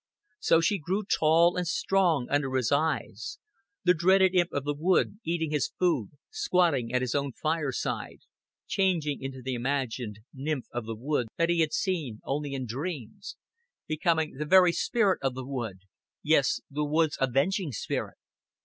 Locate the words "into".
9.21-9.43